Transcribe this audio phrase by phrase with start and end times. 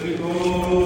[0.00, 0.77] Ελευθερικός ο Θεός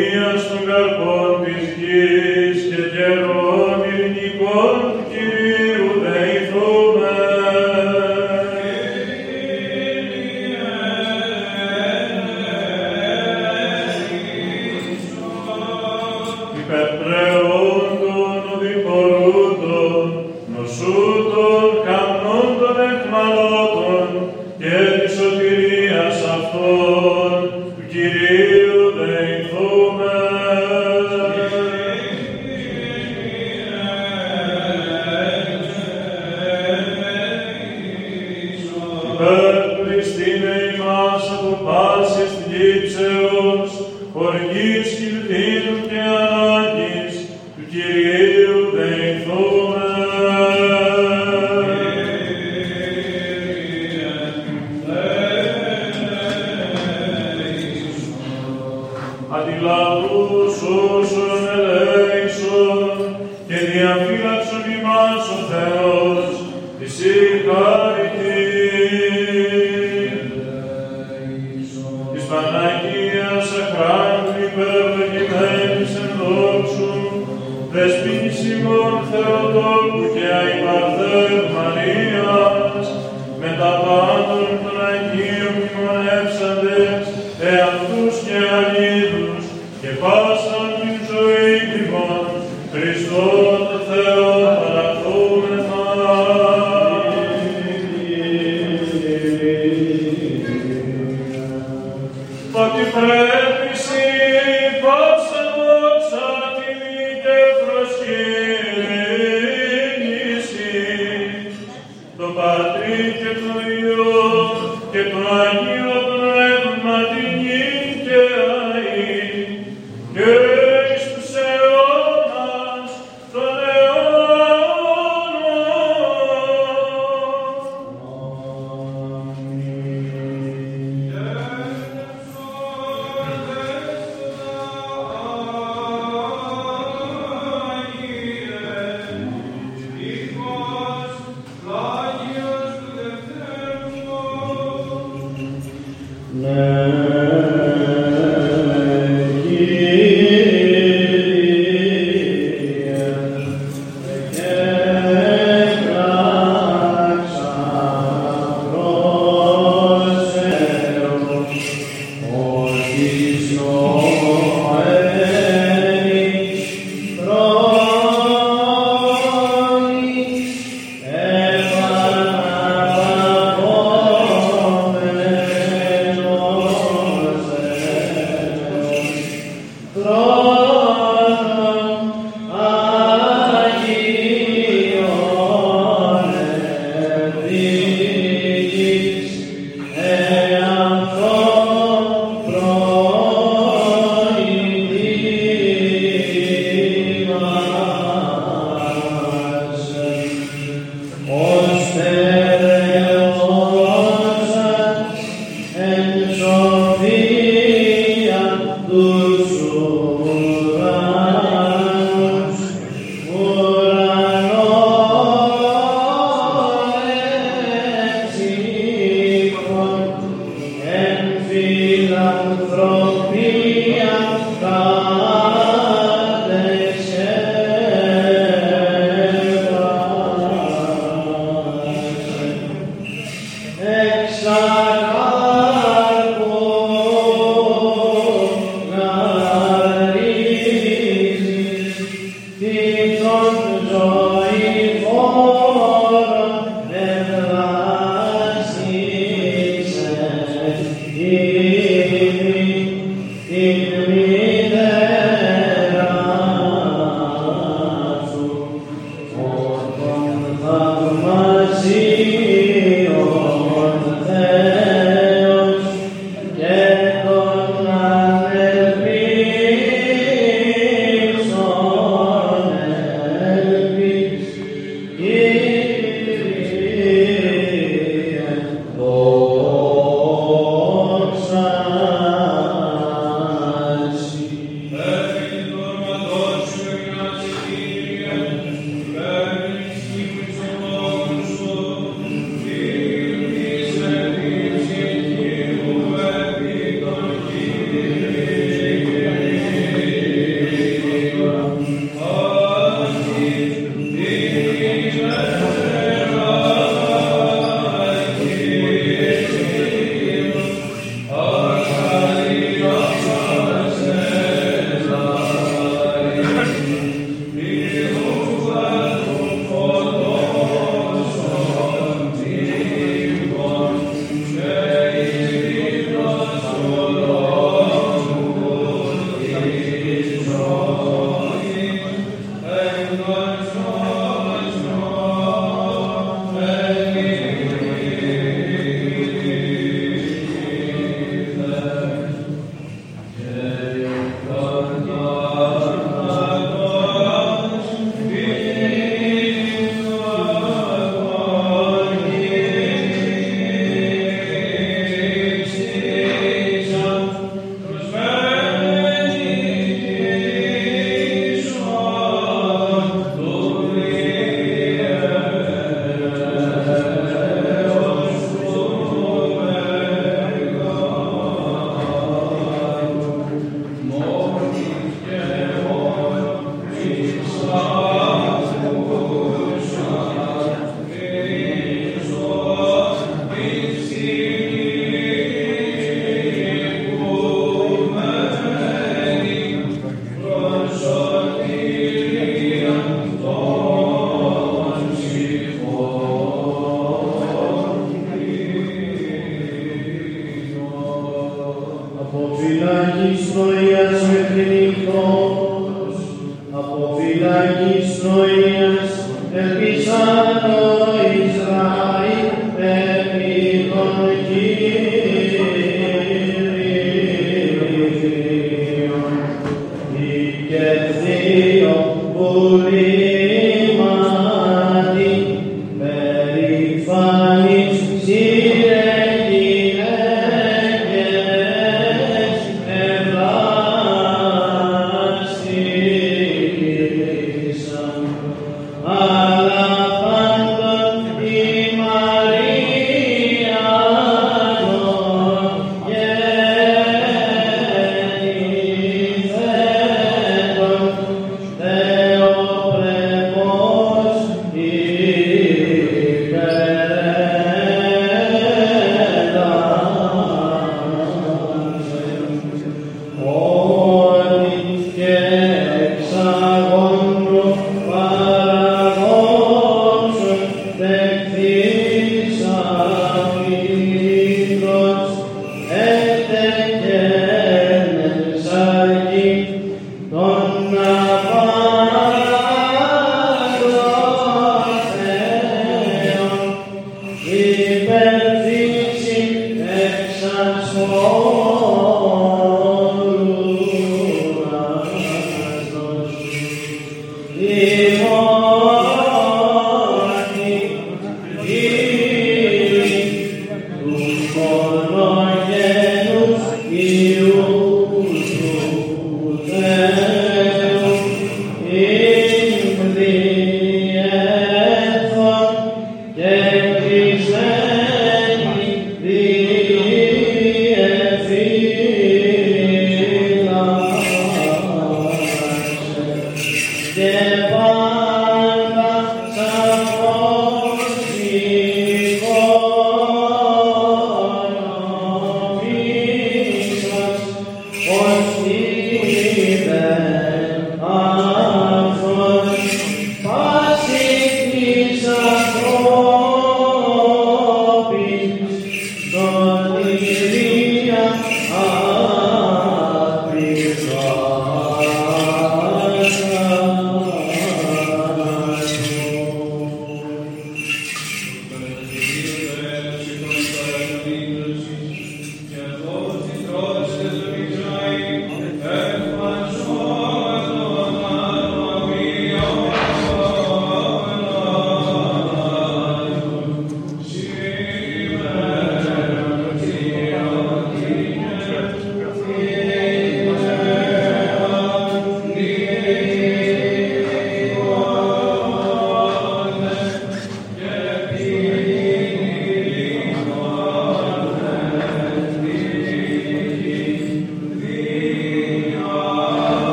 [0.00, 4.99] εφορίας των καρπών της γης και καιρών ειρηνικών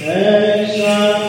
[0.00, 1.19] Krishna.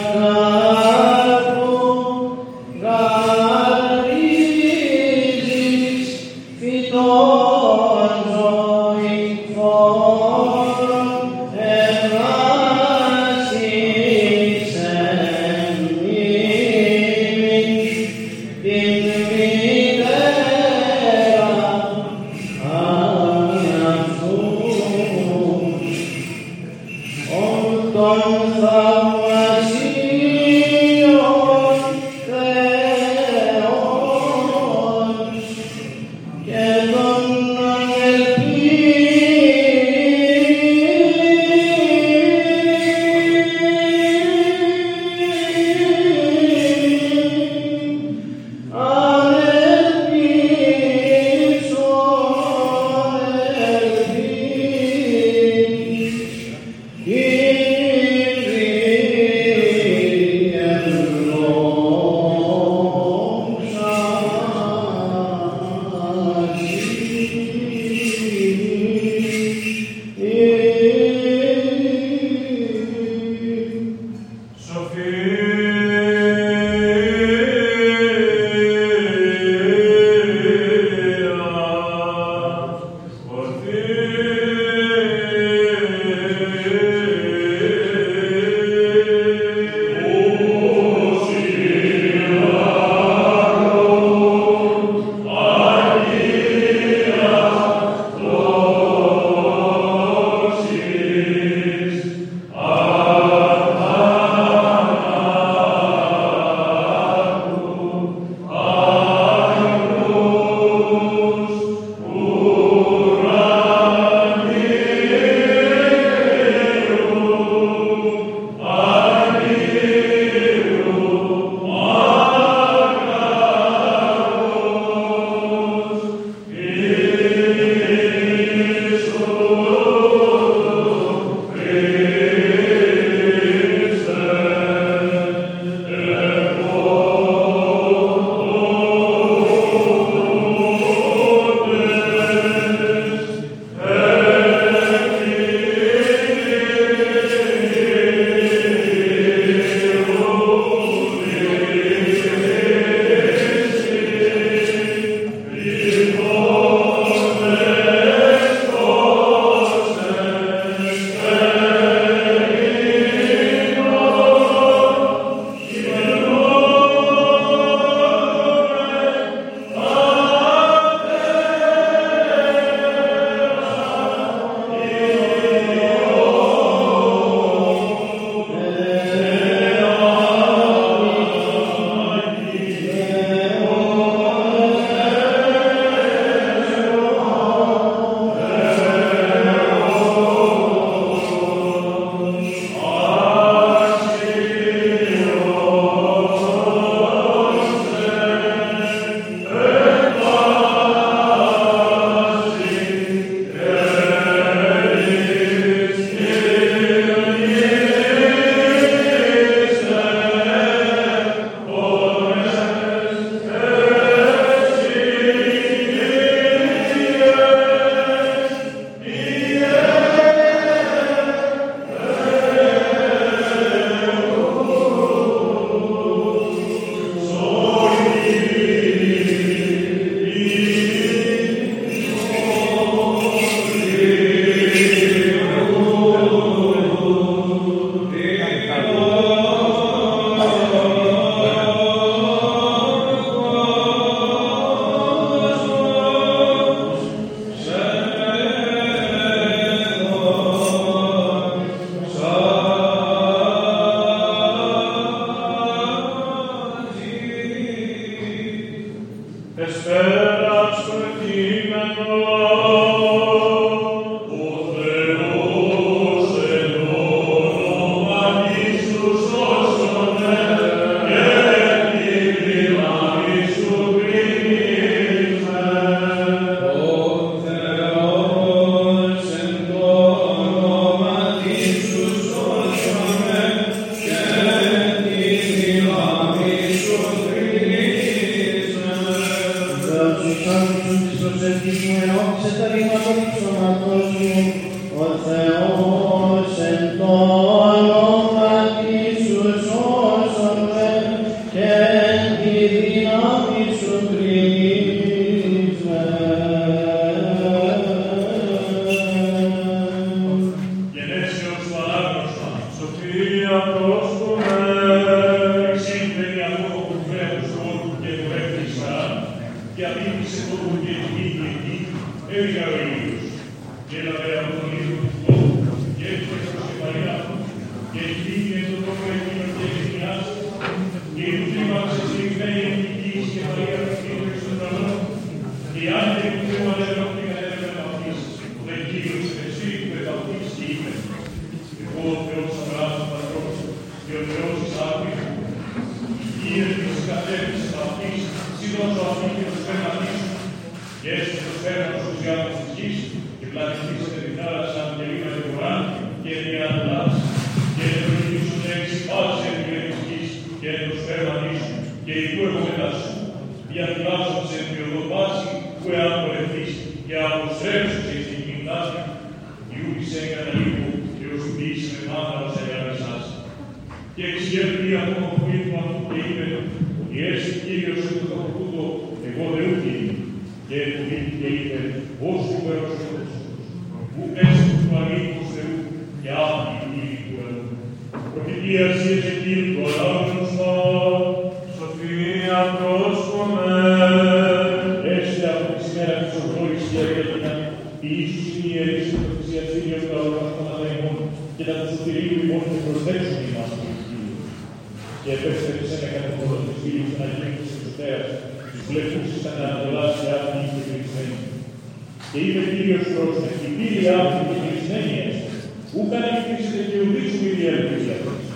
[415.96, 418.48] Ούκαν εκκλείσετε και ουδίσου η διαλογία αυτής.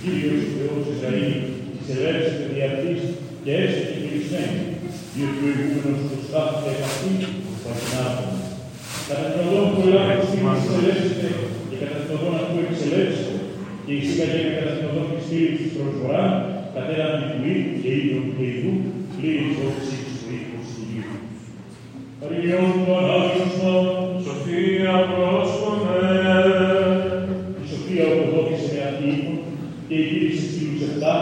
[0.00, 1.32] Κύριος ο Θεός Ισραήλ,
[1.76, 3.00] της ελεύσετε δι' αυτής
[3.42, 4.62] και έστε και κλεισμένοι,
[5.14, 7.16] διότι ο ηγούμενος του στάθηκε επ' αυτήν,
[7.62, 8.30] παθηνάτων.
[9.08, 11.28] Κατά την οδόν που ελάβει της εξελεύσετε
[11.68, 13.36] και κατά την οδόν αυτού εξελεύσετε,
[13.84, 16.24] και εισήγαγε κατά την οδόν της φίλης της προσφορά,
[16.74, 18.72] κατέραν του οίκου και ίδιον και ειδού,
[19.14, 21.18] πλήρης όψη του οίκου του Κύριου.
[22.18, 23.72] Παρηγιών του ανάγνωστα,
[31.02, 31.14] της φίλους επτά,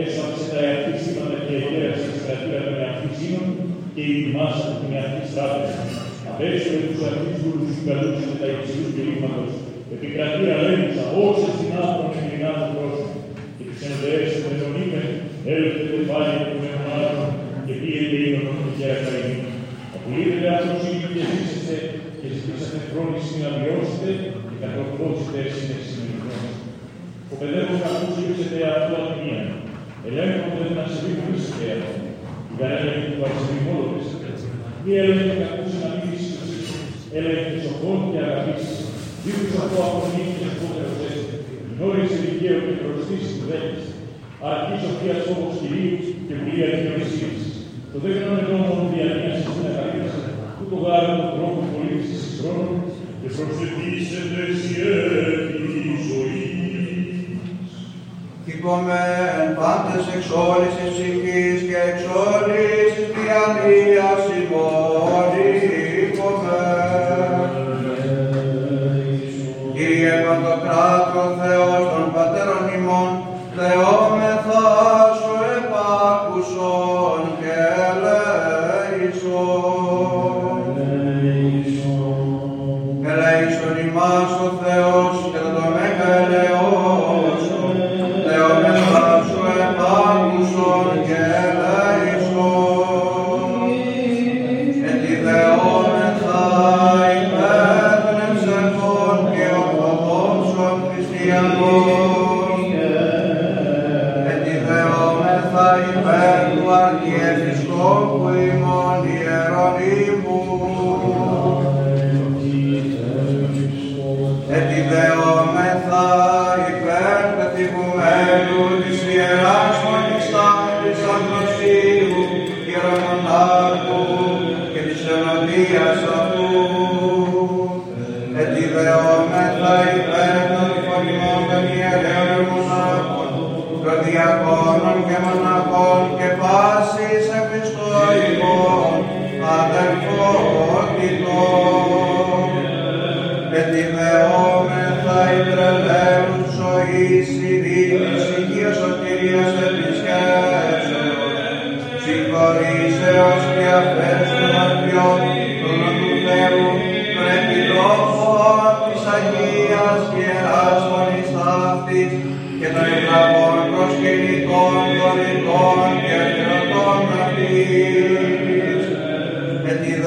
[0.00, 3.46] έσφαξε τα εαυτή σήματα και εγέρασε της κρατήρα των εαυτή σύνων
[3.94, 5.82] και η μάσα του την εαυτή τράπεζα.
[6.30, 9.52] Απέστρεψε τους εαυτούς βούλους τους καλούς με τα υψηλούς κηρύγματος,
[9.94, 13.20] επικρατεία λέγουσα όσες την άπρον ειλινά του πρόσωπου.
[13.56, 15.08] Και τους ενδέες των ενωνίμεν,
[15.50, 17.28] έλευτε το πάλι του μεμονάτων
[17.66, 19.36] και πήγαινε ήλον των χέρα καημή.
[19.94, 21.76] Απολύτετε αυτοσύνη και ζήσετε
[22.18, 24.10] και ζητήσατε φρόνηση να βιώσετε
[24.48, 26.67] και κατορθώσετε συνεξημερινός.
[27.32, 29.42] Ο παιδεύων κακούς ρίξετε αυτό ατμία.
[30.06, 32.00] Ελέγχον δεν να σε δίνουν ρίξετε αυτό.
[32.50, 34.28] Η καρέλα του παρσεβή μόνο ρίξετε.
[34.82, 36.44] Μη έλεγχε κακούς να μην ρίξετε.
[37.16, 38.78] Έλεγχε σοφών και αγαπήσεις.
[39.22, 41.34] Δίχως αυτό απονεί και σοφότερος έστε.
[41.70, 43.86] Γνώρισε δικαίως και προστήσει του δέχεις.
[44.48, 47.44] Αρκεί σοφία φόβος Κυρίου και βουλία δικαιοσύνης.
[47.92, 50.20] Το δε γνώμη νόμο διανύας στην αγαλίαση,
[50.56, 52.78] τούτο γάρε τον τρόπο πολίτησης εις χρόνων
[53.20, 54.40] και προσθετήσετε
[55.92, 56.67] η ζωή.
[58.54, 65.32] Υπομεν πάντες εξ όλης της ψυχής και εξ όλης της διαλύας ημών
[66.06, 67.50] υπομεν.
[69.74, 71.77] Κύριε Παντοκράτο Θεός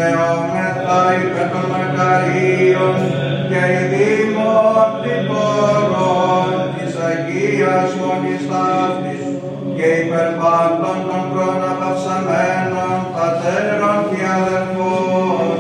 [0.02, 2.96] δεόμεθα υπέρ των μακαρίων
[3.50, 9.24] και ειδήμων τυπωρών της Αγίας Μονής Ταύτης
[9.76, 15.58] και υπέρ πάντων των κροναπαυσαμένων πατέρων και αδερφών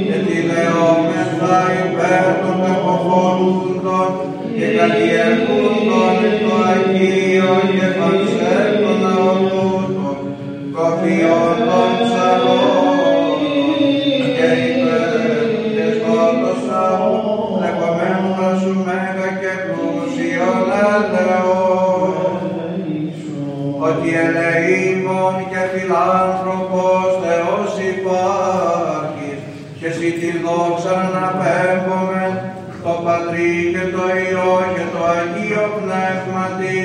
[0.07, 4.11] και τη δεόμεθα υπέρ των εποχωρούντων
[4.59, 10.11] και καλλιεργούντον το Αγίο και πανσέρτον αωτούτο,
[10.75, 13.39] το ποιόν των ψαλών.
[14.37, 15.39] Και υπέρ
[15.75, 16.61] και σκότος
[18.61, 20.59] σου μέγα και πλούσιον
[23.87, 24.11] ότι
[25.51, 27.13] και φιλάνθρωπος
[29.81, 30.11] και εσύ
[33.09, 36.79] Πατρί και το Υιό και το Αγίο Πνεύματι,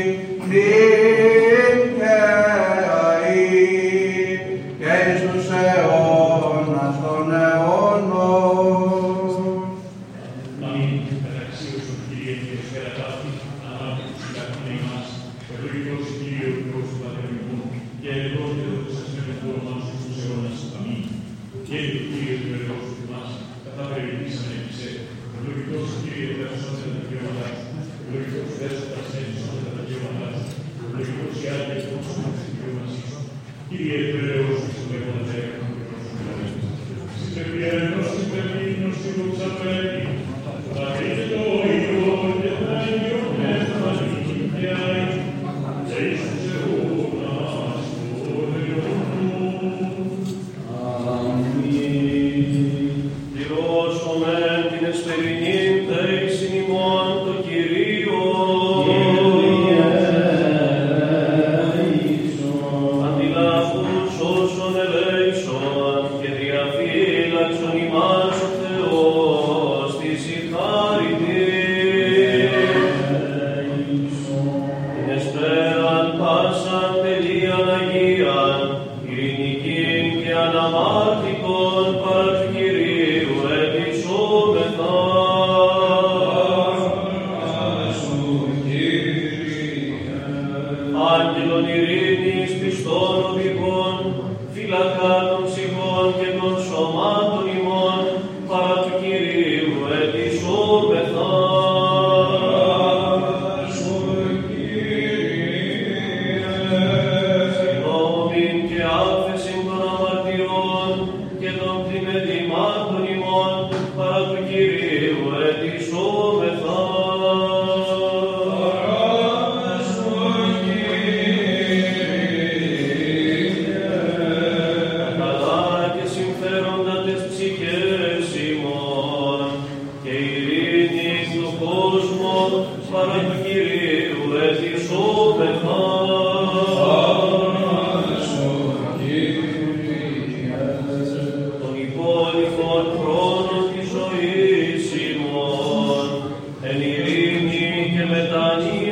[148.53, 148.91] علي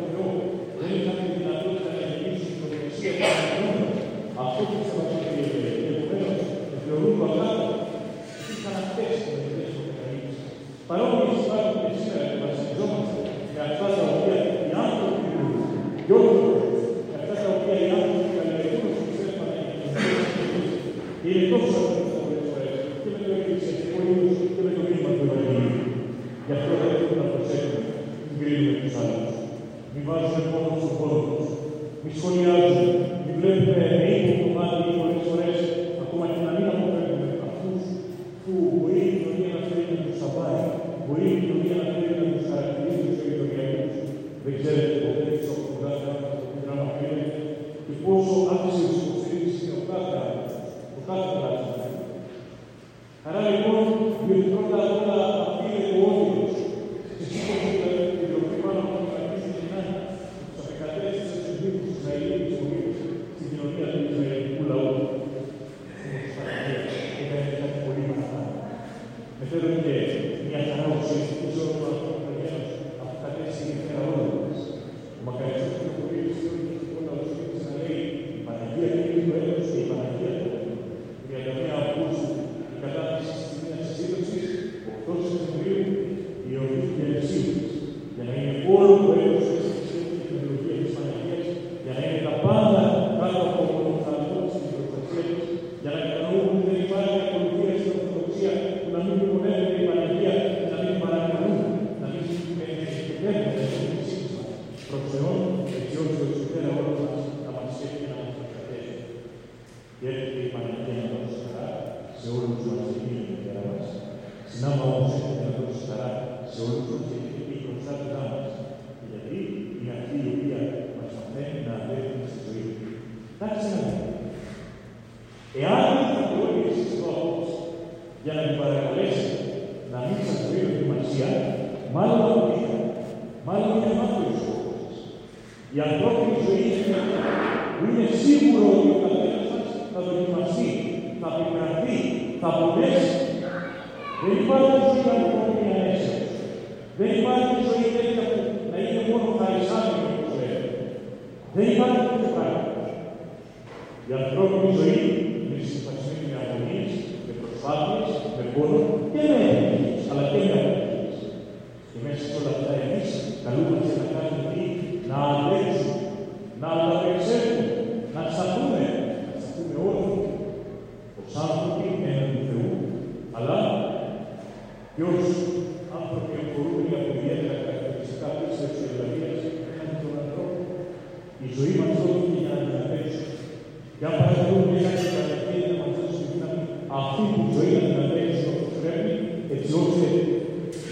[189.63, 190.07] έτσι ώστε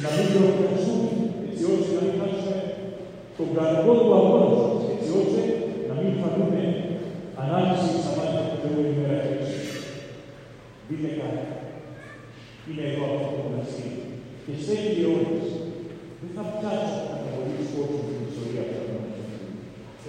[0.03, 1.09] να μην προκριθούμε,
[1.49, 2.57] έτσι ώστε να μην χάσουμε
[3.37, 5.41] τον κανονικό του αγώνας μα, έτσι ώστε
[5.89, 6.61] να μην φανούμε
[7.41, 9.37] ανάλυση στα μάτια που Θεού ημέρα και.
[10.87, 11.43] Δείτε κάτι.
[12.67, 13.59] Είναι εδώ αυτό το.
[14.43, 15.47] Και σε οι ώρες.
[16.19, 19.05] Δεν θα πιάσω να καταβολήσω όσο την ιστορία που θα κάνω.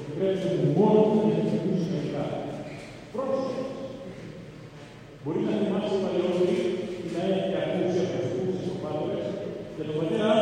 [0.00, 1.98] Επιτρέψτε μου μόνο να εξηγήσω.
[3.12, 3.62] Πρόσεχε.
[5.22, 5.96] Μπορεί να θυμάσαι
[10.02, 10.39] Yeah.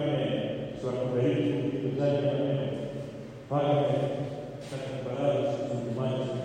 [0.00, 0.40] katika neno
[0.80, 2.68] tunakubariki kupitia neno
[3.50, 3.74] Bwana,
[4.70, 6.39] tunakubariki katika maji